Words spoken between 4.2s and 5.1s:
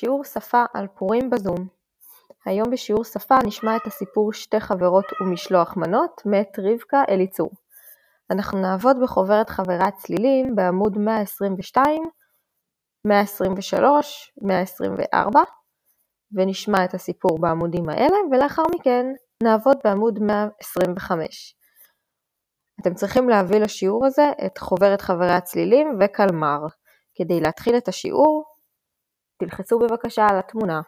שתי חברות